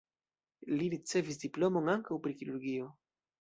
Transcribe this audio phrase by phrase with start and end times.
[0.79, 2.89] Li ricevis diplomon ankaŭ pri kirurgio.